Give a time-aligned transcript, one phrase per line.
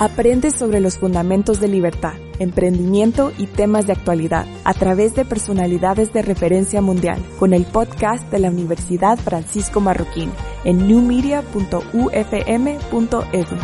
[0.00, 6.12] Aprende sobre los fundamentos de libertad, emprendimiento y temas de actualidad a través de personalidades
[6.12, 10.32] de referencia mundial con el podcast de la Universidad Francisco Marroquín
[10.64, 13.56] en newmedia.ufm.edu.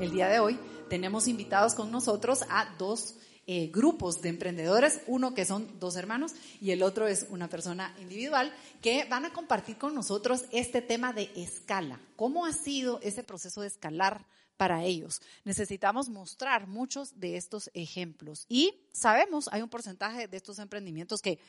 [0.00, 3.14] El día de hoy tenemos invitados con nosotros a dos
[3.52, 7.92] eh, grupos de emprendedores, uno que son dos hermanos y el otro es una persona
[8.00, 12.00] individual, que van a compartir con nosotros este tema de escala.
[12.14, 14.24] ¿Cómo ha sido ese proceso de escalar
[14.56, 15.20] para ellos?
[15.42, 21.40] Necesitamos mostrar muchos de estos ejemplos y sabemos, hay un porcentaje de estos emprendimientos que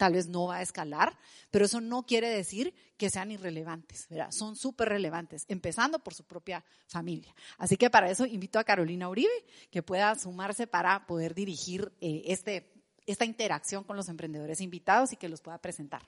[0.00, 1.18] tal vez no va a escalar,
[1.50, 4.30] pero eso no quiere decir que sean irrelevantes, ¿verdad?
[4.30, 7.34] Son súper relevantes, empezando por su propia familia.
[7.58, 12.22] Así que para eso invito a Carolina Uribe, que pueda sumarse para poder dirigir eh,
[12.24, 12.72] este,
[13.04, 16.00] esta interacción con los emprendedores invitados y que los pueda presentar.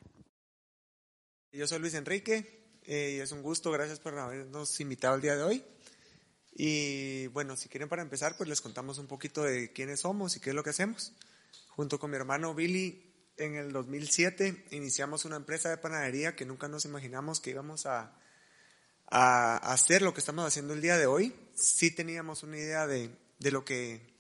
[1.53, 5.37] Yo soy Luis Enrique eh, y es un gusto, gracias por habernos invitado el día
[5.37, 5.65] de hoy.
[6.55, 10.41] Y bueno, si quieren para empezar, pues les contamos un poquito de quiénes somos y
[10.41, 11.13] qué es lo que hacemos.
[11.69, 16.69] Junto con mi hermano Billy en el 2007 iniciamos una empresa de panadería que nunca
[16.69, 18.15] nos imaginamos que íbamos a,
[19.07, 21.35] a hacer lo que estamos haciendo el día de hoy.
[21.55, 24.13] Sí teníamos una idea de, de lo que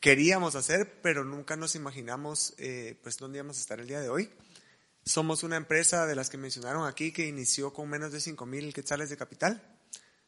[0.00, 4.08] queríamos hacer, pero nunca nos imaginamos eh, pues dónde íbamos a estar el día de
[4.08, 4.30] hoy.
[5.04, 8.74] Somos una empresa de las que mencionaron aquí que inició con menos de 5 mil
[8.74, 9.62] quetzales de capital.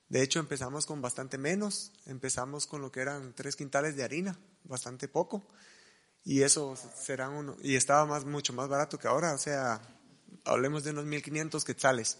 [0.09, 1.93] De hecho, empezamos con bastante menos.
[2.07, 5.47] Empezamos con lo que eran tres quintales de harina, bastante poco
[6.29, 9.81] y eso será uno, y estaba más, mucho más barato que ahora, o sea,
[10.45, 12.19] hablemos de unos 1500 quetzales.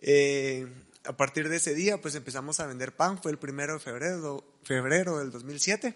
[0.00, 0.66] Eh,
[1.04, 4.42] a partir de ese día, pues empezamos a vender pan, fue el primero de febrero,
[4.64, 5.94] febrero del 2007,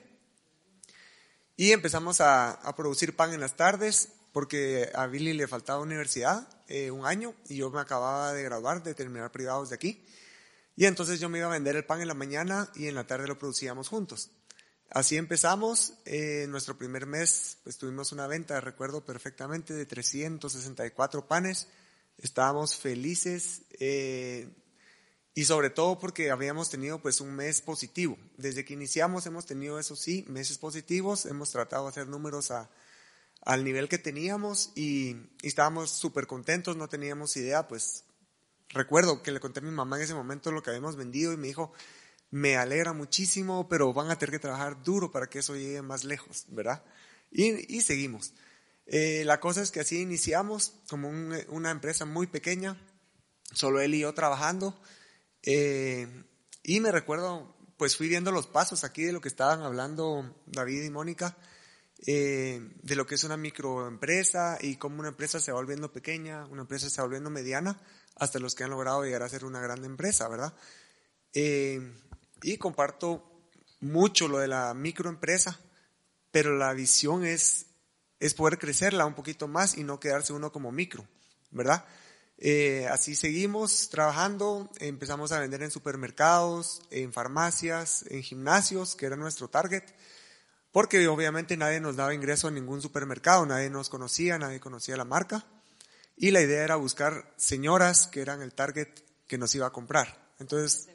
[1.56, 6.90] y empezamos a, producir pan en las tardes, porque a Billy le faltaba universidad eh,
[6.90, 10.04] un año, y yo me acababa de graduar, de terminar privados de aquí,
[10.76, 13.06] y entonces yo me iba a vender el pan en la mañana y en la
[13.06, 14.30] tarde lo producíamos juntos.
[14.90, 15.94] Así empezamos.
[16.04, 21.68] Eh, nuestro primer mes, pues tuvimos una venta, recuerdo perfectamente, de 364 panes.
[22.18, 24.48] Estábamos felices eh,
[25.32, 28.18] y sobre todo porque habíamos tenido pues un mes positivo.
[28.36, 31.24] Desde que iniciamos hemos tenido, eso sí, meses positivos.
[31.24, 32.68] Hemos tratado de hacer números a,
[33.42, 36.76] al nivel que teníamos y, y estábamos súper contentos.
[36.76, 38.06] No teníamos idea, pues
[38.70, 41.36] recuerdo que le conté a mi mamá en ese momento lo que habíamos vendido y
[41.36, 41.72] me dijo,
[42.30, 46.04] me alegra muchísimo, pero van a tener que trabajar duro para que eso llegue más
[46.04, 46.84] lejos, ¿verdad?
[47.30, 48.32] Y, seguimos.
[48.86, 52.76] Eh, la cosa es que así iniciamos como una empresa muy pequeña,
[53.52, 54.80] solo él y yo trabajando.
[55.42, 56.24] Eh,
[56.62, 60.82] y me recuerdo, pues fui viendo los pasos aquí de lo que estaban hablando David
[60.82, 61.36] y Mónica,
[62.06, 66.46] eh, de lo que es una microempresa y cómo una empresa se va volviendo pequeña,
[66.46, 67.80] una empresa se va volviendo mediana,
[68.16, 70.54] hasta los que han logrado llegar a ser una gran empresa, ¿verdad?
[72.42, 73.24] Y comparto
[73.80, 75.60] mucho lo de la microempresa,
[76.30, 77.66] pero la visión es,
[78.18, 81.06] es poder crecerla un poquito más y no quedarse uno como micro,
[81.50, 81.84] ¿verdad?
[82.42, 89.16] Eh, así seguimos trabajando, empezamos a vender en supermercados, en farmacias, en gimnasios, que era
[89.16, 89.84] nuestro target,
[90.72, 95.04] porque obviamente nadie nos daba ingreso a ningún supermercado, nadie nos conocía, nadie conocía la
[95.04, 95.44] marca,
[96.16, 98.88] y la idea era buscar señoras que eran el target
[99.26, 100.32] que nos iba a comprar.
[100.38, 100.88] Entonces,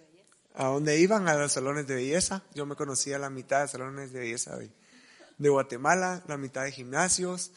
[0.57, 2.43] a dónde iban, a los salones de belleza.
[2.53, 7.51] Yo me conocía la mitad de salones de belleza de, Guatemala, la mitad de gimnasios,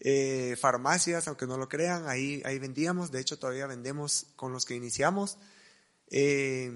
[0.00, 3.10] eh, farmacias, aunque no lo crean, ahí, ahí vendíamos.
[3.10, 5.38] De hecho, todavía vendemos con los que iniciamos.
[6.10, 6.70] Eh,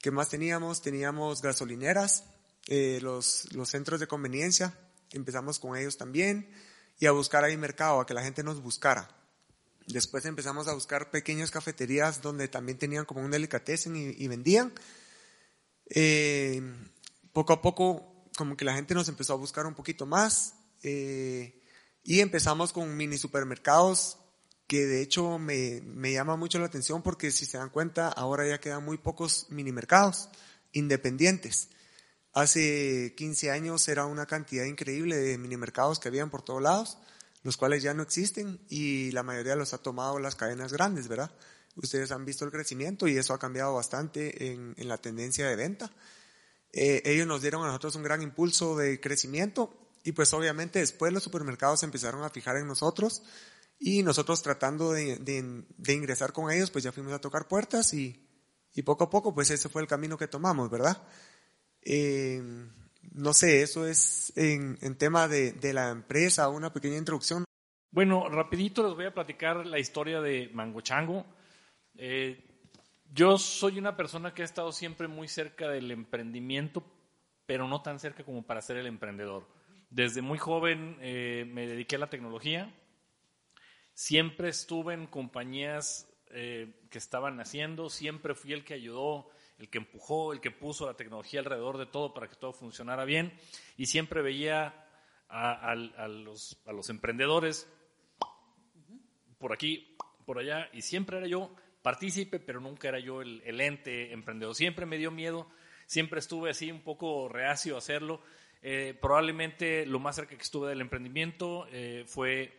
[0.00, 0.82] ¿Qué más teníamos?
[0.82, 2.24] Teníamos gasolineras,
[2.66, 4.76] eh, los, los centros de conveniencia.
[5.12, 6.50] Empezamos con ellos también
[6.98, 9.08] y a buscar ahí mercado, a que la gente nos buscara.
[9.86, 14.72] Después empezamos a buscar pequeñas cafeterías donde también tenían como un delicatessen y, vendían.
[15.90, 16.62] Eh,
[17.32, 20.54] poco a poco, como que la gente nos empezó a buscar un poquito más.
[20.82, 21.60] Eh,
[22.02, 24.18] y empezamos con mini supermercados
[24.66, 28.46] que de hecho me, me, llama mucho la atención porque si se dan cuenta, ahora
[28.48, 30.28] ya quedan muy pocos mini mercados
[30.72, 31.68] independientes.
[32.32, 36.98] Hace 15 años era una cantidad increíble de mini mercados que habían por todos lados,
[37.44, 41.30] los cuales ya no existen y la mayoría los ha tomado las cadenas grandes, ¿verdad?
[41.76, 45.92] Ustedes han visto el crecimiento y eso ha cambiado bastante en, la tendencia de venta.
[46.72, 51.12] Eh, ellos nos dieron a nosotros un gran impulso de crecimiento y pues obviamente después
[51.12, 53.22] los supermercados empezaron a fijar en nosotros
[53.78, 58.26] y nosotros tratando de, ingresar con ellos, pues ya fuimos a tocar puertas y,
[58.84, 61.06] poco a poco, pues ese fue el camino que tomamos, ¿verdad?
[61.82, 62.42] Eh,
[63.14, 67.44] no sé, eso es en, tema de, la empresa, una pequeña introducción.
[67.90, 71.24] Bueno, rapidito les voy a platicar la historia de Mango Chango.
[71.96, 72.44] Eh,
[73.12, 76.84] yo soy una persona que ha estado siempre muy cerca del emprendimiento,
[77.46, 79.46] pero no tan cerca como para ser el emprendedor.
[79.90, 82.74] Desde muy joven eh, me dediqué a la tecnología.
[83.92, 89.78] Siempre estuve en compañías eh, que estaban haciendo, siempre fui el que ayudó, el que
[89.78, 93.32] empujó, el que puso la tecnología alrededor de todo para que todo funcionara bien.
[93.76, 94.86] Y siempre veía
[95.28, 97.68] a, los, a los emprendedores
[99.38, 104.12] por aquí, por allá, y siempre era yo partícipe, pero nunca era yo el, ente
[104.12, 104.54] emprendedor.
[104.54, 105.46] Siempre me dio miedo,
[105.86, 108.22] siempre estuve así un poco reacio a hacerlo.
[108.62, 112.58] Eh, probablemente lo más cerca que estuve del emprendimiento eh, fue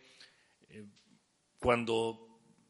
[0.70, 0.86] eh,
[1.58, 2.25] cuando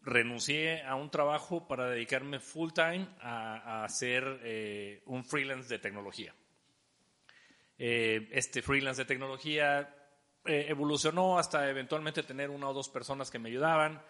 [0.05, 6.33] renuncié a un trabajo para dedicarme full time a, a hacer un freelance de tecnología.
[7.77, 9.93] este freelance de tecnología
[10.45, 14.01] evolucionó hasta eventualmente tener una o dos personas que me ayudaban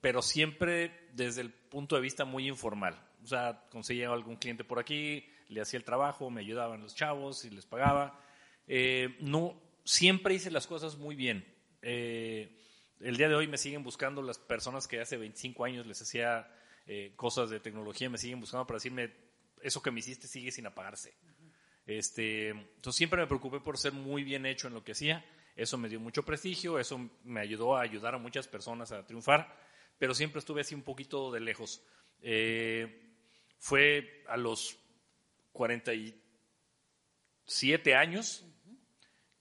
[0.00, 2.98] pero siempre desde el punto de vista muy informal.
[3.22, 7.44] O sea, conseguía algún cliente por aquí, le hacía el trabajo, me ayudaban los chavos
[7.44, 8.18] y les pagaba.
[8.66, 11.44] Eh, no, siempre hice las cosas muy bien.
[11.82, 12.56] Eh,
[13.00, 16.48] el día de hoy me siguen buscando las personas que hace 25 años les hacía
[16.86, 19.12] eh, cosas de tecnología, me siguen buscando para decirme,
[19.62, 21.14] eso que me hiciste sigue sin apagarse.
[21.86, 25.24] Este, entonces siempre me preocupé por ser muy bien hecho en lo que hacía.
[25.56, 29.60] Eso me dio mucho prestigio, eso me ayudó a ayudar a muchas personas a triunfar
[30.00, 31.84] pero siempre estuve así un poquito de lejos.
[32.22, 33.12] Eh,
[33.58, 34.78] fue a los
[35.52, 38.46] 47 años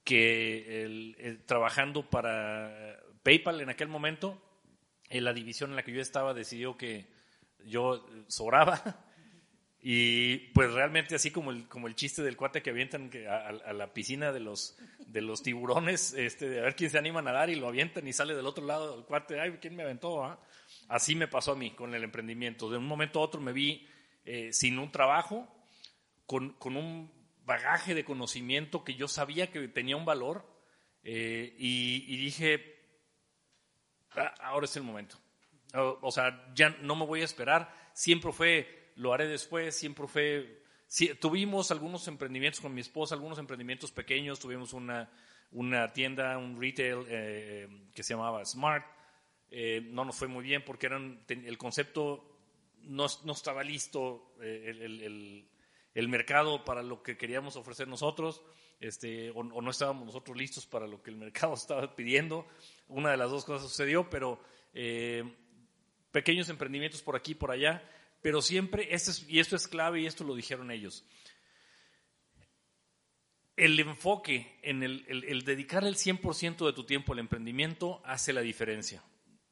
[0.04, 4.42] que trabajando para PayPal en aquel momento,
[5.08, 7.06] en la división en la que yo estaba decidió que
[7.64, 9.06] yo sobraba
[9.84, 13.94] y pues realmente así como el, como el chiste del cuate que avientan a, la
[13.94, 17.52] piscina de los, de los tiburones, este, de a ver quién se anima a nadar
[17.52, 20.24] y lo avientan y sale del otro lado del cuate, ay, ¿quién me aventó?
[20.24, 20.40] Ah?
[20.88, 22.68] Así me pasó a mí con el emprendimiento.
[22.68, 23.88] De un momento a otro me vi
[24.26, 25.48] eh, sin un trabajo,
[26.26, 27.12] con, con, un
[27.46, 30.50] bagaje de conocimiento que yo sabía que tenía un valor
[31.04, 32.79] eh, y, dije, ah,
[34.42, 35.18] ahora es el momento.
[35.74, 37.74] O, sea, ya no me voy a esperar.
[37.94, 40.64] Siempre fue, lo haré después, siempre fue...
[41.20, 45.12] tuvimos algunos emprendimientos con mi esposa, algunos emprendimientos pequeños, tuvimos una,
[45.52, 48.86] una tienda, un retail eh, que se llamaba Smart,
[49.52, 52.38] eh, no nos fue muy bien porque eran, el concepto
[52.84, 55.48] no, no estaba listo, eh, el,
[55.94, 58.44] el, mercado para lo que queríamos ofrecer nosotros,
[58.80, 62.48] este, o, no estábamos nosotros listos para lo que el mercado estaba pidiendo.
[62.88, 64.40] Una de las dos cosas sucedió, pero
[64.74, 65.24] eh,
[66.12, 67.84] pequeños emprendimientos por aquí y por allá,
[68.22, 71.06] pero siempre, este y esto es clave y esto lo dijeron ellos,
[73.56, 78.34] el enfoque en el, el, el dedicar el 100% de tu tiempo al emprendimiento hace
[78.34, 79.04] la diferencia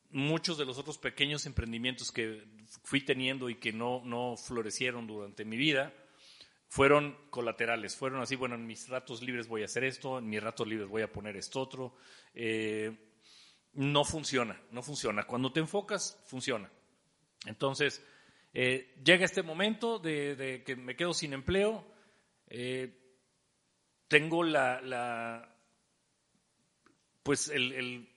[0.09, 2.43] muchos de los otros pequeños emprendimientos que
[2.83, 5.93] fui teniendo y que no, no florecieron durante mi vida
[6.67, 10.41] fueron colaterales, fueron así, bueno, en mis ratos libres voy a hacer esto, en mis
[10.41, 11.95] ratos libres voy a poner esto otro.
[12.33, 12.95] Eh,
[13.73, 15.23] no funciona, no funciona.
[15.23, 16.69] Cuando te enfocas, funciona.
[17.45, 18.03] Entonces,
[18.53, 21.85] eh, llega este momento de, que me quedo sin empleo,
[22.47, 22.97] eh,
[24.07, 25.55] tengo la,
[27.23, 28.07] pues el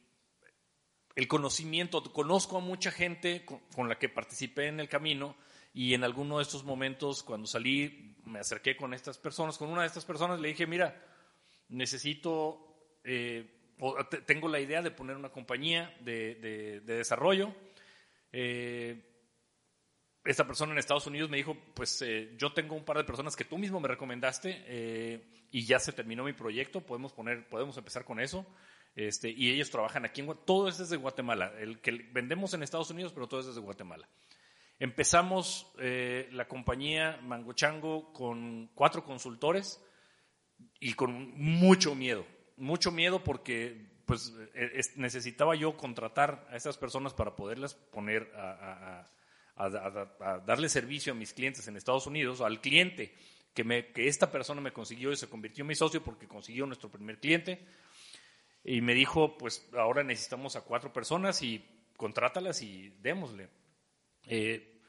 [1.21, 5.37] el conocimiento, conozco a mucha gente con, la que participé en el camino
[5.75, 9.83] y en alguno de estos momentos cuando salí me acerqué con estas personas, con una
[9.83, 11.05] de estas personas le dije, mira,
[11.69, 13.75] necesito, eh,
[14.27, 17.55] tengo la idea de poner una compañía de, desarrollo.
[18.33, 19.07] Eh,
[20.25, 23.37] esta persona en Estados Unidos me dijo, pues eh, yo tengo un par de personas
[23.37, 28.05] que tú mismo me recomendaste y ya se terminó mi proyecto, podemos, poner, podemos empezar
[28.05, 28.47] con eso.
[28.95, 30.47] Este, y ellos trabajan aquí en Guatemala.
[30.47, 31.53] Todo es desde Guatemala.
[31.59, 34.09] El que vendemos en Estados Unidos, pero todo es desde Guatemala.
[34.81, 39.79] Empezamos eh, la compañía Mango Chango con cuatro consultores
[40.81, 42.27] y con mucho miedo.
[42.57, 49.07] Mucho miedo porque pues, eh, necesitaba yo contratar a esas personas para poderlas poner a,
[50.47, 53.15] darle servicio a mis clientes en Estados Unidos, al cliente
[53.53, 56.65] que, me, que esta persona me consiguió y se convirtió en mi socio porque consiguió
[56.65, 57.67] nuestro primer cliente.
[58.65, 61.63] Y me dijo, pues ahora necesitamos a cuatro personas y
[61.99, 63.60] contrátalas y démosle.
[64.27, 64.81] Eh,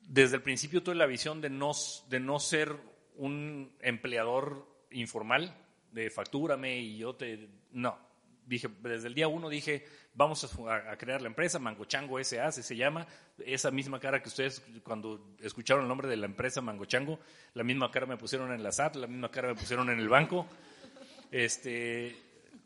[0.00, 1.72] desde el principio tuve la visión de no,
[2.08, 2.76] de no ser
[3.16, 5.54] un empleador informal,
[5.92, 7.48] de factúrame y yo te...
[7.72, 7.98] No,
[8.46, 12.52] dije, desde el día uno dije, vamos a, crear la empresa, Mango Chango S.A.
[12.52, 13.06] se llama,
[13.44, 17.18] esa misma cara que ustedes cuando escucharon el nombre de la empresa Mango Chango,
[17.54, 20.08] la misma cara me pusieron en la SAT, la misma cara me pusieron en el
[20.08, 20.46] banco,
[21.30, 22.16] este,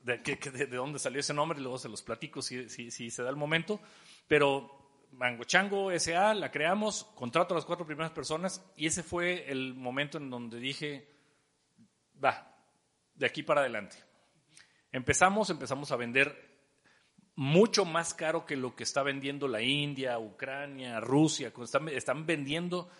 [0.04, 3.36] de, de, dónde salió ese nombre, luego se los platico si, si, se da el
[3.36, 3.80] momento,
[4.28, 4.79] pero
[5.12, 6.34] Mango Chango S.A.
[6.34, 10.58] la creamos, contrato a las cuatro primeras personas y ese fue el momento en donde
[10.58, 11.08] dije,
[12.22, 12.54] va,
[13.14, 14.10] de aquí para adelante
[14.92, 16.50] Empezamos, empezamos a vender
[17.36, 21.52] mucho más caro que lo que está vendiendo la India, Ucrania, Rusia.
[21.62, 22.90] Están, están vendiendo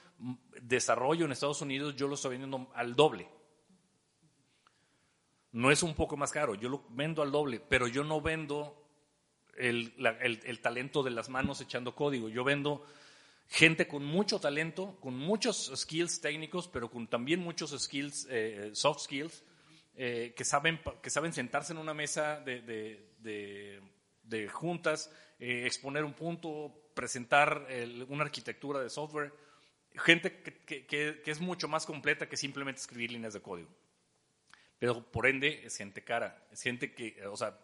[0.63, 3.29] desarrollo en Estados Unidos, yo lo estoy vendiendo al doble.
[5.53, 8.80] No es un poco más caro, yo lo vendo al doble, pero yo no vendo
[9.61, 12.29] el, talento de las manos echando código.
[12.29, 12.85] Yo vendo
[13.49, 19.03] gente con mucho talento, con muchos skills técnicos, pero con también muchos skills, eh, soft
[19.03, 19.45] skills,
[19.97, 23.01] eh, que, saben, que saben sentarse en una mesa de,
[24.51, 27.67] juntas, eh, exponer un punto, presentar
[28.09, 29.33] una arquitectura de software.
[29.97, 33.69] Gente que, es mucho más completa que simplemente escribir líneas de código.
[34.79, 37.59] Pero por ende es gente cara, es gente que, o sea,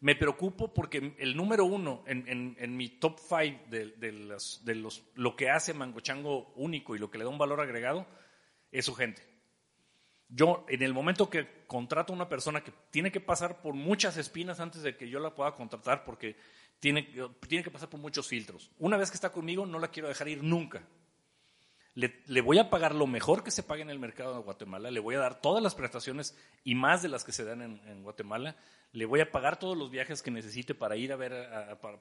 [0.00, 5.50] me preocupo porque el número uno en, mi top five de, de los, lo que
[5.50, 8.06] hace Mango Chango único y lo que le da un valor agregado
[8.72, 9.22] es su gente.
[10.28, 14.16] Yo, en el momento que contrato a una persona que tiene que pasar por muchas
[14.16, 16.36] espinas antes de que yo la pueda contratar, porque
[16.78, 17.08] tiene,
[17.48, 18.70] tiene que pasar por muchos filtros.
[18.78, 20.82] Una vez que está conmigo, no la quiero dejar ir nunca.
[22.00, 25.00] Le, voy a pagar lo mejor que se pague en el mercado de Guatemala, le
[25.00, 28.56] voy a dar todas las prestaciones y más de las que se dan en, Guatemala,
[28.92, 31.32] le voy a pagar todos los viajes que necesite para ir a ver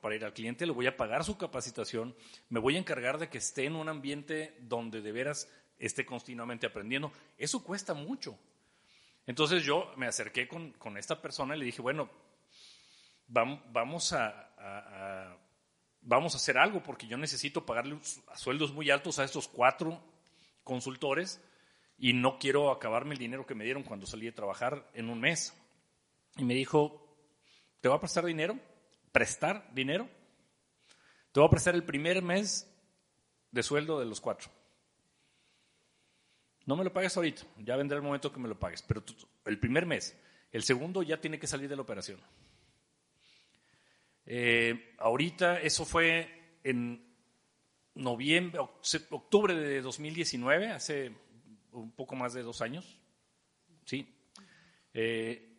[0.01, 2.15] para, ir al cliente, le voy a pagar su capacitación,
[2.48, 6.65] me voy a encargar de que esté en un ambiente donde de veras esté continuamente
[6.65, 7.12] aprendiendo.
[7.38, 8.38] Eso cuesta mucho.
[9.25, 12.10] Entonces yo me acerqué con, esta persona y le dije, bueno,
[13.27, 15.38] vamos a,
[16.10, 18.00] vamos a hacer algo porque yo necesito pagarle
[18.36, 20.01] sueldos muy altos a estos cuatro
[20.63, 21.39] consultores
[22.00, 25.20] y no quiero acabarme el dinero que me dieron cuando salí de trabajar en un
[25.20, 25.54] mes.
[26.36, 27.16] Y me dijo,
[27.80, 28.58] ¿te voy a prestar dinero?
[29.12, 30.10] ¿Prestar dinero?
[31.32, 32.68] Te voy a prestar el primer mes
[33.51, 34.50] de sueldo de los cuatro.
[36.66, 39.04] No me lo pagues ahorita, ya vendrá el momento que me lo pagues, pero
[39.46, 40.18] el primer mes,
[40.51, 42.20] el segundo ya tiene que salir de la operación.
[44.31, 47.03] Eh, ahorita eso fue en
[47.95, 51.12] noviembre, octubre de 2019, hace
[51.71, 53.00] un poco más de dos años,
[53.86, 54.15] sí.
[54.93, 55.57] Eh,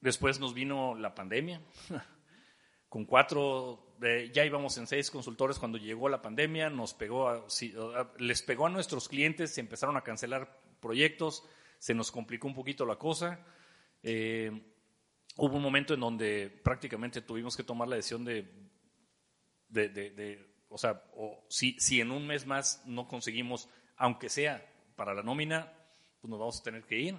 [0.00, 1.60] después nos vino la pandemia,
[2.88, 3.96] con cuatro
[4.32, 7.48] ya íbamos en seis consultores cuando llegó la pandemia, nos pegó
[8.18, 11.42] les pegó a nuestros clientes, se empezaron a cancelar proyectos,
[11.80, 13.44] se nos complicó un poquito la cosa.
[14.04, 14.52] Eh,
[15.38, 18.46] hubo un momento en donde prácticamente tuvimos que tomar la decisión de,
[20.68, 24.64] o sea, o si, si en un mes más no conseguimos, aunque sea
[24.94, 25.72] para la nómina,
[26.20, 27.16] pues nos vamos a tener que ir.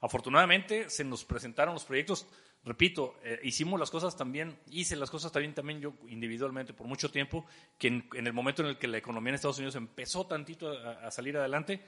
[0.00, 2.28] Afortunadamente se nos presentaron los proyectos
[2.64, 7.10] repito, eh, hicimos las cosas también, hice las cosas también, también yo individualmente por mucho
[7.10, 7.46] tiempo,
[7.78, 11.10] que en, el momento en el que la economía en Estados Unidos empezó tantito a,
[11.10, 11.82] salir adelante,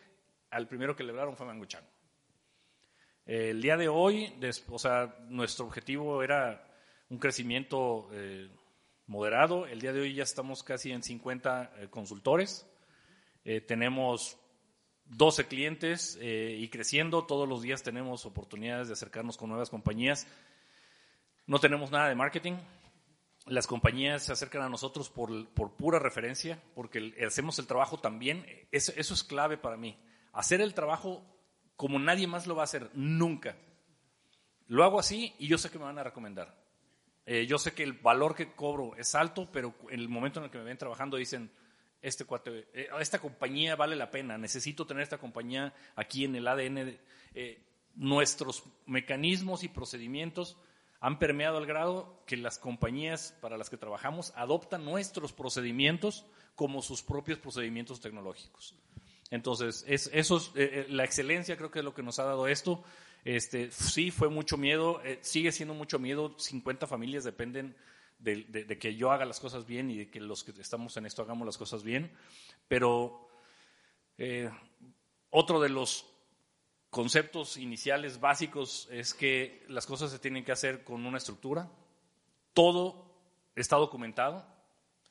[0.51, 1.67] al primero que lograron fue Mango
[3.31, 4.33] el día de hoy,
[4.69, 6.67] o sea, nuestro objetivo era
[7.11, 8.49] un crecimiento eh,
[9.07, 9.67] moderado.
[9.67, 12.67] El día de hoy ya estamos casi en 50 eh, consultores.
[13.69, 14.37] tenemos
[15.05, 17.25] 12 clientes y creciendo.
[17.25, 20.27] Todos los días tenemos oportunidades de acercarnos con nuevas compañías.
[21.47, 22.55] No tenemos nada de marketing.
[23.47, 28.45] Las compañías se acercan a nosotros por, pura referencia, porque hacemos el trabajo también.
[28.73, 29.97] Eso, es clave para mí.
[30.33, 31.25] Hacer el trabajo
[31.81, 33.57] como nadie más lo va a hacer, nunca.
[34.67, 36.55] Lo hago así y yo sé que me van a recomendar.
[37.25, 40.45] Eh, yo sé que el valor que cobro es alto, pero en el momento en
[40.45, 41.51] el que me ven trabajando dicen,
[42.03, 42.27] este
[42.75, 46.99] eh, esta compañía vale la pena, necesito tener esta compañía aquí en el ADN.
[47.33, 50.59] Eh, nuestros mecanismos y procedimientos
[51.01, 56.83] han permeado al grado que las compañías para las que trabajamos adoptan nuestros procedimientos como
[56.83, 58.77] sus propios procedimientos tecnológicos.
[59.31, 62.25] Entonces, es, eso es, eh, eh, la excelencia creo que es lo que nos ha
[62.25, 62.83] dado esto.
[63.25, 66.35] Este, sí, fue mucho miedo, eh, sigue siendo mucho miedo.
[66.37, 67.77] 50 familias dependen
[68.19, 71.23] de, que yo haga las cosas bien y de que los que estamos en esto
[71.23, 72.11] hagamos las cosas bien.
[72.69, 73.29] Pero
[75.31, 76.05] otro de los
[76.91, 81.71] conceptos iniciales básicos es que las cosas se tienen que hacer con una estructura.
[82.53, 83.15] Todo
[83.55, 84.45] está documentado.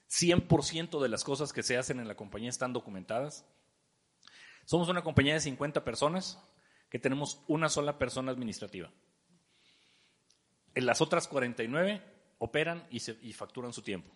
[0.09, 3.45] 100% de las cosas que se hacen en la compañía están documentadas.
[4.69, 6.39] Somos una compañía de 50 personas
[6.91, 8.91] que tenemos una sola persona administrativa.
[10.75, 12.03] En las otras 49
[12.37, 14.11] operan y, se, y facturan su tiempo.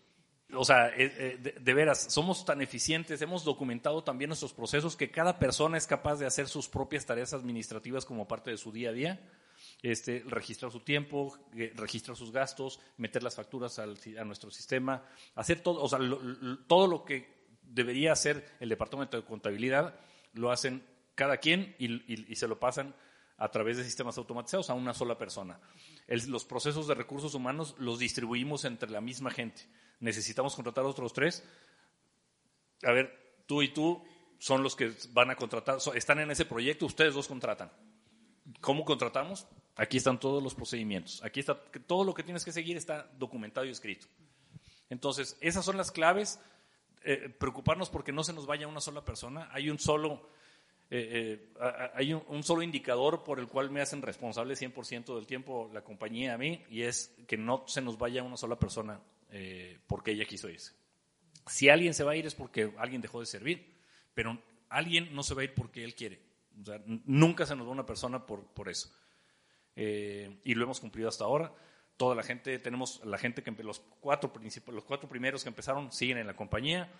[0.53, 5.09] O sea, eh, eh, de, veras, somos tan eficientes, hemos documentado también nuestros procesos que
[5.09, 8.89] cada persona es capaz de hacer sus propias tareas administrativas como parte de su día
[8.89, 9.31] a día.
[9.81, 15.03] Este, registrar su tiempo, eh, registrar sus gastos, meter las facturas al, a nuestro sistema,
[15.33, 15.97] hacer todo, o sea,
[16.67, 17.33] todo lo que
[17.63, 19.99] debería hacer el departamento de contabilidad
[20.33, 20.85] lo hacen
[21.15, 22.95] cada quien y, y se lo pasan
[23.37, 25.59] a través de sistemas automatizados a una sola persona.
[26.07, 29.67] los procesos de recursos humanos los distribuimos entre la misma gente.
[29.99, 31.43] Necesitamos contratar a otros tres.
[32.83, 34.03] A ver, tú y tú
[34.39, 37.71] son los que van a contratar, están en ese proyecto, ustedes dos contratan.
[38.59, 39.47] ¿Cómo contratamos?
[39.75, 41.23] Aquí están todos los procedimientos.
[41.23, 44.07] Aquí está todo lo que tienes que seguir está documentado y escrito.
[44.89, 46.39] Entonces, esas son las claves.
[47.05, 49.49] Eh, preocuparnos porque no se nos vaya una sola persona.
[49.51, 50.29] Hay un solo
[50.89, 55.69] eh, eh, hay un, solo indicador por el cual me hacen responsable 100% del tiempo
[55.73, 58.99] la compañía a mí y es que no se nos vaya una sola persona
[59.87, 60.73] porque ella quiso irse.
[61.47, 63.73] Si alguien se va a ir es porque alguien dejó de servir,
[64.13, 66.21] pero alguien no se va a ir porque él quiere.
[67.05, 68.93] nunca se nos va una persona por, por eso.
[69.75, 71.51] y lo hemos cumplido hasta ahora.
[71.97, 74.31] Toda la gente, tenemos la gente que los cuatro,
[74.67, 76.91] los cuatro primeros que empezaron siguen en la compañía.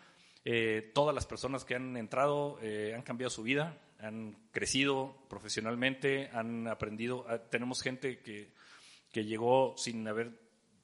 [0.45, 6.29] Eh, todas las personas que han entrado eh, han cambiado su vida, han crecido profesionalmente,
[6.33, 7.25] han aprendido.
[7.29, 8.51] Ah, tenemos gente que,
[9.11, 10.39] que llegó sin haber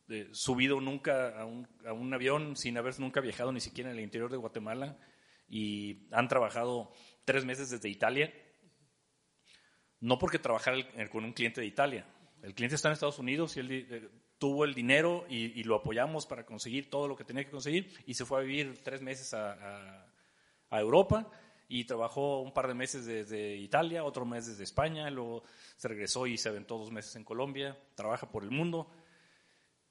[0.07, 3.97] eh, subido nunca a un, a un, avión, sin haber nunca viajado ni siquiera en
[3.97, 4.97] el interior de Guatemala
[5.49, 6.93] y han trabajado
[7.25, 8.33] tres meses desde Italia.
[9.99, 10.75] No porque trabajar
[11.09, 12.05] con un cliente de Italia.
[12.41, 16.45] El cliente está en Estados Unidos y él tuvo el dinero y, lo apoyamos para
[16.45, 20.05] conseguir todo lo que tenía que conseguir y se fue a vivir tres meses a,
[20.71, 21.29] Europa
[21.67, 25.43] y trabajó un par de meses desde Italia, otro mes desde España, luego
[25.77, 28.87] se regresó y se aventó dos meses en Colombia, trabaja por el mundo,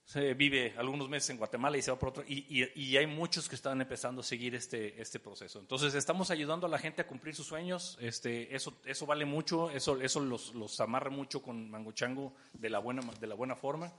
[0.08, 3.54] se vive algunos meses en Guatemala y se va por otro, y, hay muchos que
[3.54, 5.60] están empezando a seguir este, este proceso.
[5.60, 9.70] Entonces estamos ayudando a la gente a cumplir sus sueños, este, eso, eso vale mucho,
[9.70, 13.54] eso, eso los, los amarra mucho con Mango Chango de la buena, de la buena
[13.54, 13.92] forma.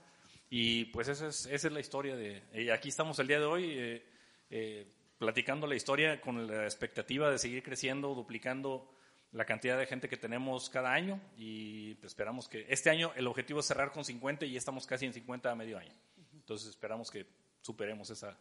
[0.50, 2.72] Y pues esa es, esa es la historia de...
[2.72, 4.04] Aquí estamos el día de hoy eh,
[4.50, 8.90] eh, platicando la historia con la expectativa de seguir creciendo, duplicando
[9.32, 13.60] la cantidad de gente que tenemos cada año y esperamos que este año el objetivo
[13.60, 15.92] es cerrar con 50 y estamos casi en 50 a medio año.
[16.34, 17.26] Entonces esperamos que
[17.60, 18.36] superemos esa,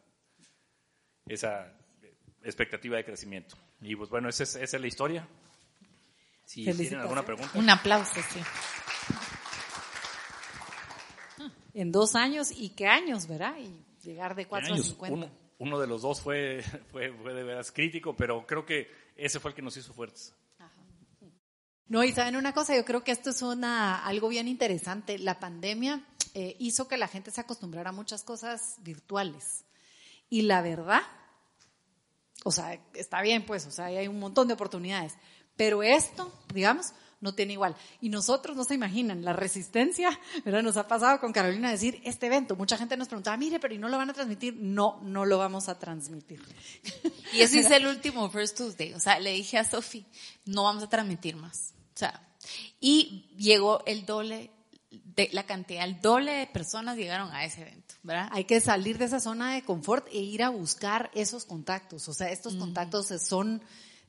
[1.28, 1.72] esa
[2.44, 3.56] expectativa de crecimiento.
[3.82, 5.28] Y pues bueno, esa es, esa es la historia.
[6.46, 7.52] Si tienen alguna pregunta.
[7.58, 8.40] Un aplauso, sí
[11.74, 13.56] en dos años y qué años, ¿verdad?
[13.58, 15.32] Y llegar de cuatro a 50.
[15.60, 19.56] Uno, de los dos fue, fue, de veras crítico, pero creo que ese fue el
[19.56, 20.36] que nos hizo fuertes.
[21.90, 25.18] No, y saben una cosa, yo creo que esto es una, algo bien interesante.
[25.18, 29.66] La pandemia eh, hizo que la gente se acostumbrara a muchas cosas virtuales.
[30.30, 31.02] Y la verdad,
[32.44, 35.16] o sea, está bien, pues, o sea, hay un montón de oportunidades.
[35.56, 37.76] Pero esto, digamos, no tiene igual.
[38.02, 40.62] Y nosotros no se imaginan la resistencia, ¿verdad?
[40.62, 43.80] Nos ha pasado con Carolina decir, este evento, mucha gente nos preguntaba, mire, pero ¿y
[43.80, 44.56] no lo van a transmitir?
[44.56, 46.40] No, no lo vamos a transmitir.
[47.34, 48.94] Y eso es el último First Tuesday.
[48.94, 50.06] O sea, le dije a Sofi,
[50.46, 51.74] no vamos a transmitir más.
[52.00, 52.22] O sea,
[52.80, 54.52] y llegó el doble
[54.90, 58.30] de la cantidad, el doble de personas llegaron a ese evento, ¿verdad?
[58.32, 62.08] Hay que salir de esa zona de confort e ir a buscar esos contactos.
[62.08, 63.62] O sea, estos contactos son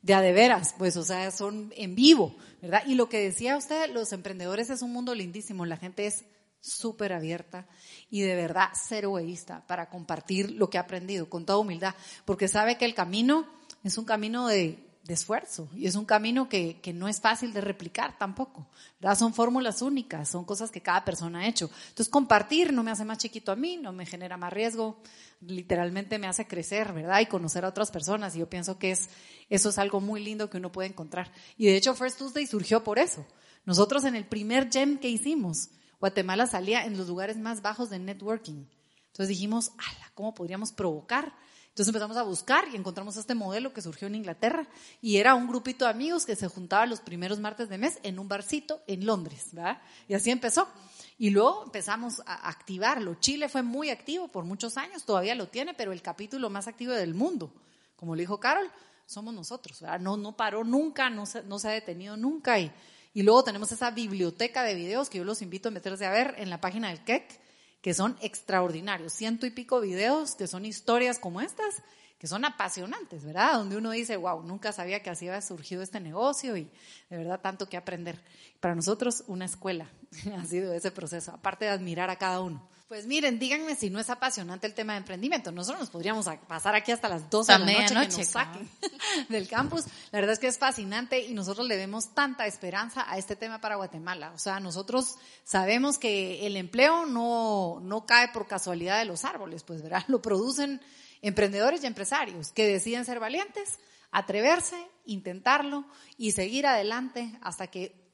[0.02, 2.84] de a de veras, pues, o sea, son en vivo, ¿verdad?
[2.86, 6.24] Y lo que decía usted, los emprendedores es un mundo lindísimo, la gente es
[6.60, 7.66] súper abierta
[8.08, 12.46] y de verdad cero egoísta para compartir lo que ha aprendido con toda humildad, porque
[12.46, 13.48] sabe que el camino
[13.82, 17.52] es un camino de de esfuerzo y es un camino que, que, no es fácil
[17.52, 18.68] de replicar tampoco.
[19.00, 19.18] ¿verdad?
[19.18, 21.70] Son fórmulas únicas, son cosas que cada persona ha hecho.
[21.88, 25.00] Entonces compartir no me hace más chiquito a mí, no me genera más riesgo,
[25.40, 27.20] literalmente me hace crecer, ¿verdad?
[27.20, 28.36] Y conocer a otras personas.
[28.36, 29.08] Y yo pienso que es,
[29.48, 31.32] eso es algo muy lindo que uno puede encontrar.
[31.56, 33.26] Y de hecho First Tuesday surgió por eso.
[33.64, 37.98] Nosotros en el primer gem que hicimos, Guatemala salía en los lugares más bajos de
[37.98, 38.64] networking.
[39.06, 39.72] Entonces dijimos,
[40.14, 41.34] ¿cómo podríamos provocar?
[41.80, 44.68] Entonces empezamos a buscar y encontramos este modelo que surgió en Inglaterra
[45.00, 48.18] y era un grupito de amigos que se juntaba los primeros martes de mes en
[48.18, 49.80] un barcito en Londres, ¿verdad?
[50.06, 50.68] Y así empezó.
[51.16, 53.14] Y luego empezamos a activarlo.
[53.14, 56.92] Chile fue muy activo por muchos años, todavía lo tiene, pero el capítulo más activo
[56.92, 57.50] del mundo,
[57.96, 58.70] como le dijo Carol,
[59.06, 60.00] somos nosotros, ¿verdad?
[60.00, 62.60] No, no paró nunca, no se, no se ha detenido nunca.
[62.60, 62.70] Y,
[63.14, 66.34] y luego tenemos esa biblioteca de videos que yo los invito a meterse a ver
[66.36, 67.40] en la página del KEC,
[67.80, 71.82] que son extraordinarios, ciento y pico videos que son historias como estas,
[72.18, 73.54] que son apasionantes, ¿verdad?
[73.54, 76.64] Donde uno dice, wow, nunca sabía que así había surgido este negocio y
[77.08, 78.22] de verdad tanto que aprender.
[78.60, 79.90] Para nosotros, una escuela
[80.38, 82.68] ha sido ese proceso, aparte de admirar a cada uno.
[82.90, 85.52] Pues miren, díganme si no es apasionante el tema de emprendimiento.
[85.52, 88.68] Nosotros nos podríamos pasar aquí hasta las 12 de la noche que nos saquen
[89.28, 89.84] del campus.
[90.10, 93.60] La verdad es que es fascinante y nosotros le vemos tanta esperanza a este tema
[93.60, 94.32] para Guatemala.
[94.34, 99.62] O sea, nosotros sabemos que el empleo no, no cae por casualidad de los árboles,
[99.62, 100.80] pues verá, lo producen
[101.22, 103.78] emprendedores y empresarios que deciden ser valientes,
[104.10, 105.84] atreverse, intentarlo
[106.18, 108.09] y seguir adelante hasta que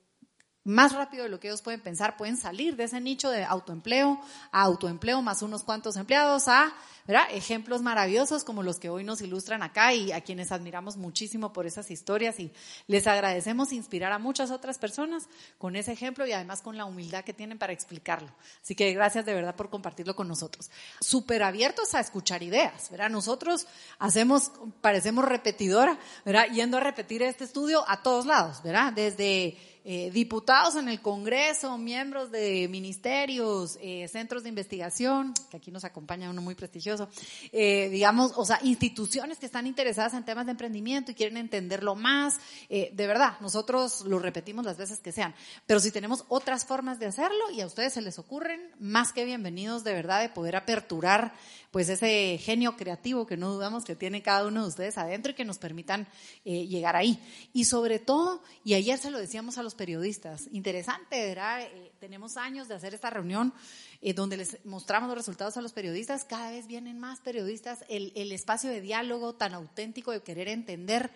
[0.67, 4.21] más rápido de lo que ellos pueden pensar, pueden salir de ese nicho de autoempleo
[4.51, 6.75] a autoempleo más unos cuantos empleados a
[7.07, 7.27] ¿verdad?
[7.31, 11.67] ejemplos maravillosos como los que hoy nos ilustran acá y a quienes admiramos muchísimo por
[11.67, 12.53] esas historias y
[12.89, 17.23] les agradecemos inspirar a muchas otras personas con ese ejemplo y además con la humildad
[17.23, 18.33] que tienen para explicarlo.
[18.61, 20.69] Así que gracias de verdad por compartirlo con nosotros.
[21.01, 23.09] Súper abiertos a escuchar ideas, ¿verdad?
[23.09, 23.69] Nosotros
[24.01, 24.51] hacemos,
[24.81, 26.47] parecemos repetidora, ¿verdad?
[26.53, 28.93] Yendo a repetir este estudio a todos lados, ¿verdad?
[28.93, 29.57] Desde
[29.88, 35.85] eh, diputados en el Congreso, miembros de ministerios, eh, centros de investigación, que aquí nos
[35.85, 37.09] acompaña uno muy prestigioso,
[37.53, 41.94] eh, digamos, o sea, instituciones que están interesadas en temas de emprendimiento y quieren entenderlo
[41.94, 42.40] más.
[42.68, 47.07] de verdad, nosotros lo repetimos las veces que sean, pero si tenemos otras formas de
[47.07, 51.33] hacerlo y a ustedes se les ocurren, más que bienvenidos de verdad de poder aperturar
[51.77, 55.35] pues ese genio creativo que no dudamos que tiene cada uno de ustedes adentro y
[55.35, 56.09] que nos permitan
[56.43, 57.21] llegar ahí.
[57.53, 60.49] Y sobre todo, y ayer se lo decíamos a los periodistas.
[60.53, 61.61] Interesante, ¿verdad?
[61.61, 63.53] Eh, tenemos años de hacer esta reunión
[64.01, 66.25] eh, donde les mostramos los resultados a los periodistas.
[66.25, 67.85] Cada vez vienen más periodistas.
[67.91, 71.11] El, el espacio de diálogo tan auténtico de querer entender.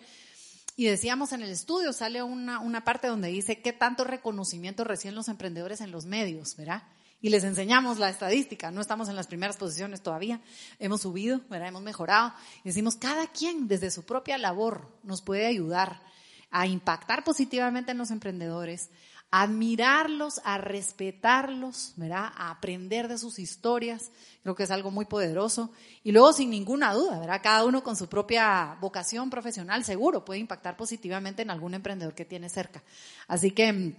[0.75, 5.15] Y decíamos en el estudio, sale una, una parte donde dice qué tanto reconocimiento reciben
[5.15, 6.83] los emprendedores en los medios, ¿verdad?
[7.21, 8.71] Y les enseñamos la estadística.
[8.71, 10.41] No estamos en las primeras posiciones todavía.
[10.79, 11.67] Hemos subido, ¿verdad?
[11.67, 12.33] hemos mejorado.
[12.63, 16.01] Y decimos, cada quien desde su propia labor nos puede ayudar
[16.49, 18.89] a impactar positivamente en los emprendedores,
[19.29, 22.31] a admirarlos, a respetarlos, ¿verdad?
[22.35, 24.11] A aprender de sus historias.
[24.43, 25.71] Creo que es algo muy poderoso.
[26.03, 27.39] Y luego, sin ninguna duda, ¿verdad?
[27.41, 32.25] Cada uno con su propia vocación profesional seguro puede impactar positivamente en algún emprendedor que
[32.25, 32.83] tiene cerca.
[33.27, 33.95] Así que mm,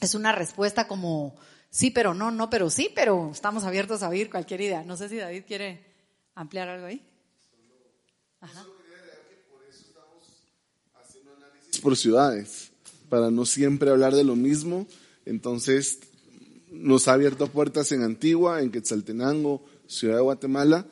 [0.00, 1.34] es una respuesta como
[1.76, 4.82] sí, pero no, no, pero sí, pero estamos abiertos a oír cualquier idea.
[4.82, 5.80] No sé si David quiere
[6.34, 7.02] ampliar algo ahí.
[8.40, 8.64] Ajá.
[11.82, 12.70] por ciudades,
[13.08, 14.86] para no siempre hablar de lo mismo.
[15.24, 16.00] Entonces,
[16.70, 20.86] nos ha abierto puertas en Antigua, en Quetzaltenango, Ciudad de Guatemala.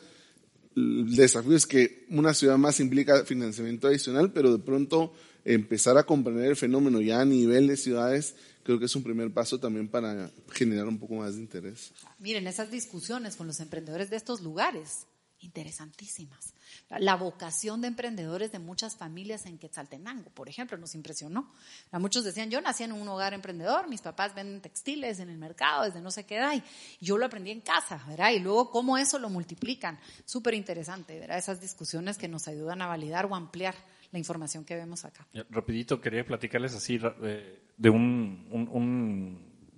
[0.76, 5.12] El desafío es que una ciudad más implica financiamiento adicional, pero de pronto
[5.44, 8.34] empezar a comprender el fenómeno ya a nivel de ciudades,
[8.64, 11.92] creo que es un primer paso también para generar un poco más de interés.
[12.18, 15.06] Miren, esas discusiones con los emprendedores de estos lugares,
[15.44, 16.54] interesantísimas.
[16.98, 21.52] La vocación de emprendedores de muchas familias en Quetzaltenango, por ejemplo, nos impresionó.
[21.90, 25.38] A muchos decían, yo nací en un hogar emprendedor, mis papás venden textiles en el
[25.38, 26.62] mercado, desde no sé qué edad, y
[27.04, 28.32] yo lo aprendí en casa, ¿verdad?
[28.32, 29.98] Y luego cómo eso lo multiplican.
[30.24, 31.38] Súper interesante, ¿verdad?
[31.38, 33.74] Esas discusiones que nos ayudan a validar o ampliar
[34.14, 35.26] la información que vemos acá.
[35.50, 38.46] Rapidito, quería platicarles así eh, de un,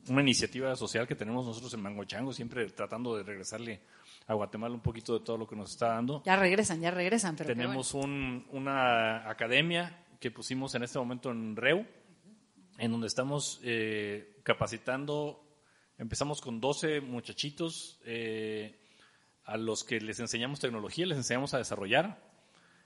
[0.08, 3.80] una iniciativa social que tenemos nosotros en Mangochango, siempre tratando de regresarle
[4.26, 6.22] a Guatemala un poquito de todo lo que nos está dando.
[6.26, 7.34] Ya regresan, ya regresan.
[7.34, 11.86] Pero Tenemos una academia que pusimos en este momento en REU,
[12.76, 15.48] en donde estamos eh, capacitando,
[15.96, 18.82] empezamos con 12 muchachitos eh,
[19.44, 22.22] a los que les enseñamos tecnología, les enseñamos a desarrollar.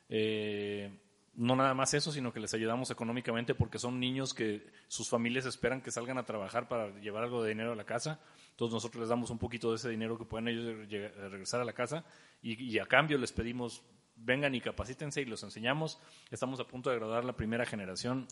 [0.08, 1.09] Eh,
[1.40, 5.46] no nada más eso, sino que les ayudamos económicamente porque son niños que sus familias
[5.46, 8.20] esperan que salgan a trabajar para llevar algo de dinero a la casa
[8.60, 10.86] entonces nosotros les damos un poquito de ese dinero que pueden ellos
[11.30, 12.04] regresar a la casa
[12.42, 13.82] y, a cambio les pedimos
[14.16, 15.98] vengan y capacítense y los enseñamos.
[16.30, 18.26] Estamos a punto de graduar la primera generación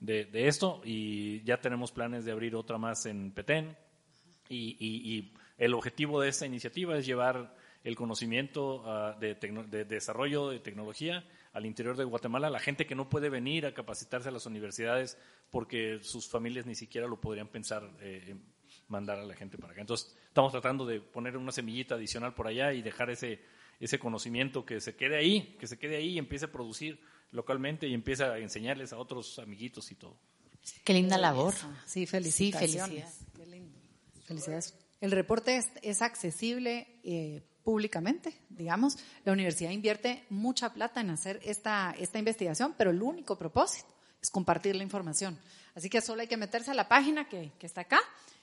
[0.00, 3.76] de, esto y ya tenemos planes de abrir otra más en Petén.
[4.48, 9.34] Y, el objetivo de esta iniciativa es llevar el conocimiento ah, de,
[9.84, 11.22] desarrollo de tecnología
[11.56, 15.16] al interior de Guatemala, la gente que no puede venir a capacitarse a las universidades
[15.50, 18.36] porque sus familias ni siquiera lo podrían pensar eh,
[18.88, 19.80] mandar a la gente para acá.
[19.80, 23.40] Entonces, estamos tratando de poner una semillita adicional por allá y dejar ese,
[23.80, 27.88] ese conocimiento que se quede ahí, que se quede ahí y empiece a producir localmente
[27.88, 30.18] y empiece a enseñarles a otros amiguitos y todo.
[30.84, 31.54] Qué linda labor.
[31.86, 32.70] Sí, felicidades.
[32.70, 33.24] Sí, felicidades.
[34.26, 34.74] Felicidades.
[35.00, 37.00] El reporte es, accesible.
[37.02, 38.96] Eh, públicamente, digamos.
[39.24, 43.88] La universidad invierte mucha plata en hacer esta, esta investigación, pero el único propósito
[44.22, 45.36] es compartir la información.
[45.74, 47.98] Así que solo hay que meterse a la página que, que está acá,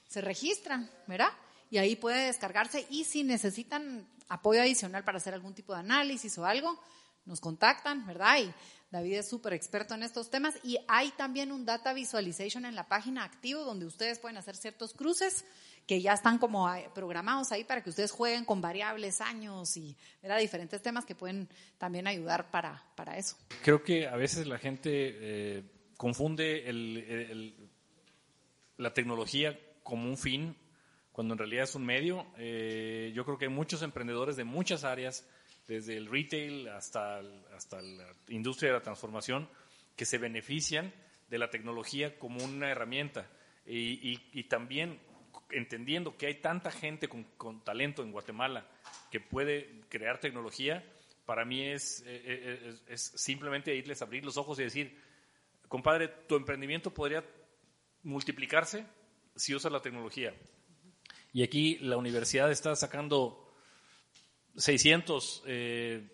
[0.06, 1.30] se registran, ¿verdad?
[1.70, 6.36] Y ahí puede descargarse y si necesitan apoyo adicional para hacer algún tipo de análisis
[6.36, 6.78] o algo,
[7.24, 8.40] nos contactan, ¿verdad?
[8.40, 8.52] Y
[8.90, 12.88] David es súper experto en estos temas y hay también un data visualization en la
[12.88, 15.46] página activo donde ustedes pueden hacer ciertos cruces
[15.86, 20.38] que ya están como programados ahí para que ustedes jueguen con variables, años y ¿verdad?
[20.38, 23.36] diferentes temas que pueden también ayudar para, para eso.
[23.62, 25.62] Creo que a veces la gente eh,
[25.96, 26.64] confunde
[28.76, 30.56] la tecnología como un fin
[31.12, 32.26] cuando en realidad es un medio.
[32.38, 35.24] Eh, yo creo que hay muchos emprendedores de muchas áreas
[35.68, 37.20] desde el retail hasta,
[37.56, 39.48] hasta la industria de la transformación,
[39.96, 40.92] que se benefician
[41.28, 43.28] de la tecnología como una herramienta.
[43.66, 45.00] Y, también
[45.50, 48.66] entendiendo que hay tanta gente con, talento en Guatemala
[49.10, 50.84] que puede crear tecnología,
[51.26, 54.98] para mí es, eh, eh, es, simplemente irles a abrir los ojos y decir,
[55.68, 57.24] compadre, tu emprendimiento podría
[58.02, 58.86] multiplicarse
[59.34, 60.34] si usas la tecnología.
[61.32, 63.52] Y aquí la universidad está sacando
[64.56, 66.08] 600 eh,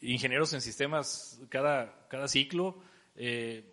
[0.00, 2.82] ingenieros en sistemas cada, ciclo.
[3.16, 3.64] Eh,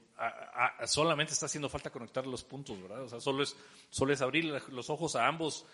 [0.86, 3.03] solamente está haciendo falta conectar los puntos, ¿verdad?
[3.03, 3.56] O sea, solo es,
[3.89, 5.65] solo es abrir los ojos a ambos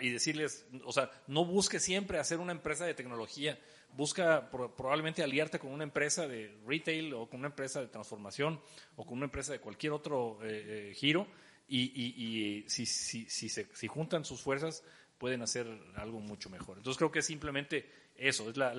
[0.00, 3.58] y decirles, o sea, no busque siempre hacer una empresa de tecnología,
[3.96, 8.60] busca probablemente aliarte con una empresa de retail o con una empresa de transformación
[8.96, 11.26] o con una empresa de cualquier otro eh, giro
[11.68, 14.84] y, y, si, si, si, se, si juntan sus fuerzas,
[15.18, 16.78] pueden hacer algo mucho mejor.
[16.78, 18.72] Entonces creo que es simplemente eso, es la,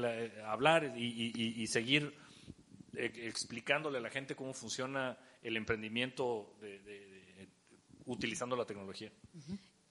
[0.46, 2.23] hablar y, seguir eh,
[2.96, 6.56] explicándole a la gente cómo funciona el emprendimiento
[8.06, 9.12] utilizando la tecnología.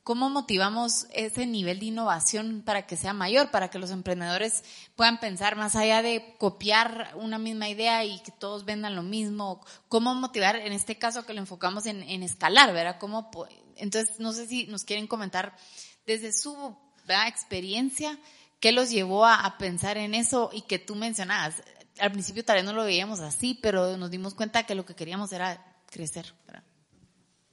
[0.04, 4.64] ¿Cómo motivamos ese nivel de innovación para que sea mayor, para que los emprendedores
[4.96, 9.64] puedan pensar más allá de copiar una misma idea y que todos vendan lo mismo?
[9.88, 12.96] ¿Cómo motivar, en este caso que lo enfocamos en, escalar, ¿verdad?
[12.98, 13.30] ¿Cómo,
[13.76, 15.56] entonces, no sé si nos quieren comentar
[16.04, 16.76] desde su
[17.08, 18.18] experiencia,
[18.58, 21.62] ¿qué los llevó a, pensar en eso y que tú mencionabas?
[21.98, 24.94] Al principio tal vez no lo veíamos así, pero nos dimos cuenta que lo que
[24.94, 26.34] queríamos era crecer.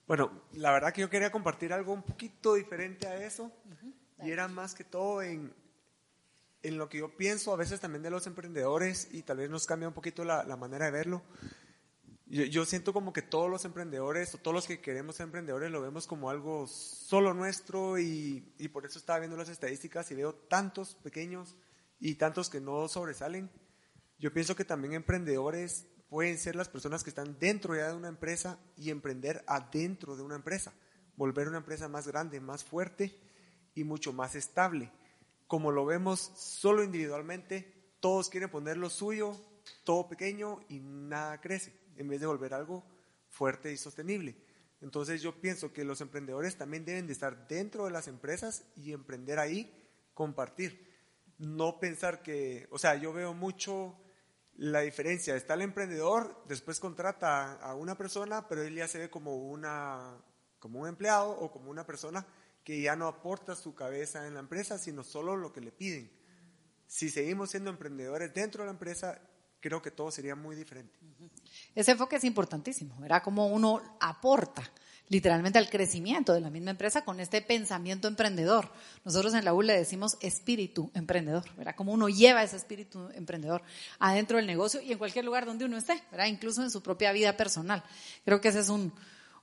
[0.07, 3.51] Bueno, la verdad que yo quería compartir algo un poquito diferente a eso
[4.23, 5.53] y era más que todo en,
[6.63, 9.67] en lo que yo pienso a veces también de los emprendedores y tal vez nos
[9.67, 11.23] cambia un poquito la, la manera de verlo.
[12.29, 15.81] Yo, siento como que todos los emprendedores o todos los que queremos ser emprendedores lo
[15.81, 20.93] vemos como algo solo nuestro y, por eso estaba viendo las estadísticas y veo tantos
[20.93, 21.55] pequeños
[21.99, 23.49] y tantos que no sobresalen.
[24.19, 28.09] Yo pienso que también emprendedores pueden ser las personas que están dentro ya de una
[28.09, 30.73] empresa y emprender adentro de una empresa,
[31.15, 33.17] volver una empresa más grande, más fuerte
[33.75, 34.91] y mucho más estable.
[35.47, 39.39] Como lo vemos solo individualmente, todos quieren poner lo suyo,
[39.85, 42.83] todo pequeño y nada crece en vez de volver algo
[43.29, 44.35] fuerte y sostenible.
[44.81, 48.91] Entonces yo pienso que los emprendedores también deben de estar dentro de las empresas y
[48.91, 49.73] emprender ahí,
[50.13, 50.89] compartir.
[51.37, 53.97] No pensar que, o sea, yo veo mucho
[54.59, 55.35] la diferencia.
[55.35, 60.17] Está el emprendedor, después contrata a una persona, pero él ya se ve como, una,
[60.59, 62.25] como un empleado o como una persona
[62.63, 66.11] que ya no aporta su cabeza en la empresa, sino solo lo que le piden.
[66.87, 69.21] Si seguimos siendo emprendedores dentro de la empresa,
[69.61, 70.99] creo que todo sería muy diferente.
[71.73, 73.23] Ese enfoque es importantísimo, ¿verdad?
[73.23, 74.69] Como uno aporta
[75.09, 78.71] literalmente al crecimiento de la misma empresa con este pensamiento emprendedor.
[79.03, 81.75] Nosotros en la U le decimos espíritu emprendedor, ¿verdad?
[81.75, 83.63] Como uno lleva ese espíritu emprendedor
[83.97, 86.27] adentro del negocio y en cualquier lugar donde uno esté, ¿verdad?
[86.27, 87.83] Incluso en su propia vida personal.
[88.23, 88.93] Creo que ese es un,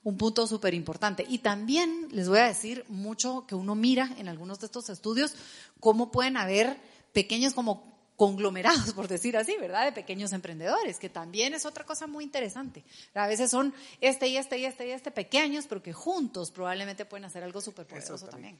[0.05, 1.26] un punto súper importante.
[1.29, 5.35] Y también les voy a decir mucho que uno mira en algunos de estos estudios
[5.81, 6.76] cómo pueden haber
[7.12, 9.85] pequeños como conglomerados, por decir así, ¿verdad?
[9.85, 12.85] De pequeños emprendedores, que también es otra cosa muy interesante.
[13.14, 17.05] A veces son este y este y este y este pequeños, pero que juntos probablemente
[17.05, 18.59] pueden hacer algo súper poderoso también.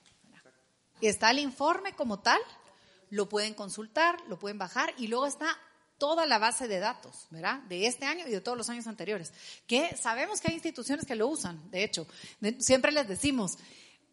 [1.01, 2.41] Y está el informe como tal,
[3.11, 5.47] lo pueden consultar, lo pueden bajar y luego está
[5.99, 7.61] toda la base de datos, ¿verdad?
[7.63, 9.33] De este año y de todos los años anteriores,
[9.67, 12.07] que sabemos que hay instituciones que lo usan, de hecho,
[12.59, 13.57] siempre les decimos,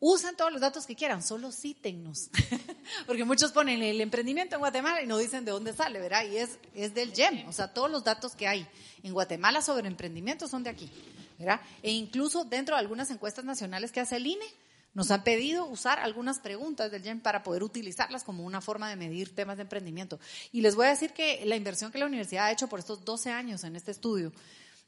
[0.06, 2.30] usen todos los datos que quieran, solo cítennos.
[3.08, 6.26] Porque muchos ponen el emprendimiento en Guatemala y no dicen de dónde sale, ¿verdad?
[6.30, 8.68] Y es, es del GEM, o sea, todos los datos que hay
[9.02, 10.92] en Guatemala sobre emprendimiento son de aquí,
[11.40, 11.62] ¿verdad?
[11.82, 14.46] E incluso dentro de algunas encuestas nacionales que hace el INE,
[14.94, 18.98] nos han pedido usar algunas preguntas del GEM para poder utilizarlas como una forma de
[18.98, 20.20] medir temas de emprendimiento.
[20.52, 23.06] Y les voy a decir que la inversión que la universidad ha hecho por estos
[23.06, 24.34] 12 años en este estudio,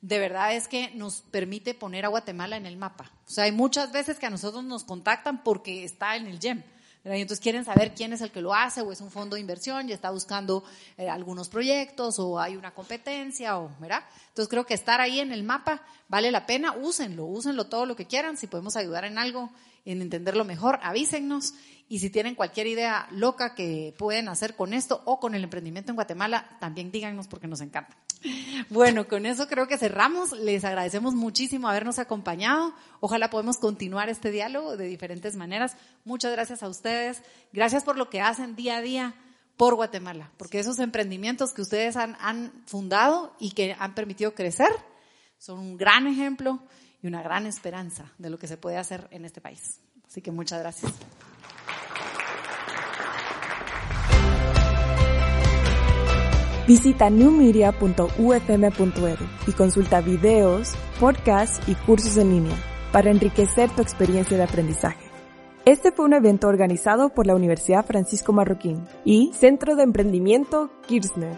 [0.05, 3.11] de verdad es que nos permite poner a Guatemala en el mapa.
[3.25, 6.61] O sea, hay muchas veces que a nosotros nos contactan porque está en el GEM,
[7.05, 9.41] Y entonces quieren saber quién es el que lo hace o es un fondo de
[9.41, 10.63] inversión y está buscando
[10.97, 14.03] eh, algunos proyectos o hay una competencia o, ¿verdad?
[14.27, 17.95] Entonces creo que estar ahí en el mapa vale la pena, úsenlo, úsenlo todo lo
[17.95, 19.49] que quieran, si podemos ayudar en algo,
[19.85, 21.55] en entenderlo mejor, avísennos
[21.89, 25.91] y si tienen cualquier idea loca que pueden hacer con esto o con el emprendimiento
[25.91, 27.97] en Guatemala, también díganos porque nos encanta.
[28.69, 30.31] Bueno, con eso creo que cerramos.
[30.31, 32.73] Les agradecemos muchísimo habernos acompañado.
[32.99, 35.75] Ojalá podamos continuar este diálogo de diferentes maneras.
[36.03, 37.21] Muchas gracias a ustedes.
[37.53, 39.15] Gracias por lo que hacen día a día
[39.57, 44.69] por Guatemala, porque esos emprendimientos que ustedes han, han fundado y que han permitido crecer
[45.37, 46.59] son un gran ejemplo
[47.01, 49.79] y una gran esperanza de lo que se puede hacer en este país.
[50.07, 50.91] Así que muchas gracias.
[56.67, 62.55] Visita newmedia.ufm.edu y consulta videos, podcasts y cursos en línea
[62.91, 65.05] para enriquecer tu experiencia de aprendizaje.
[65.65, 71.37] Este fue un evento organizado por la Universidad Francisco Marroquín y Centro de Emprendimiento Kirchner.